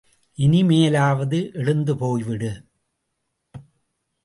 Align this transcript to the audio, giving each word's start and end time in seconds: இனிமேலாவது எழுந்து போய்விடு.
இனிமேலாவது 0.37 1.53
எழுந்து 1.53 1.95
போய்விடு. 1.95 2.51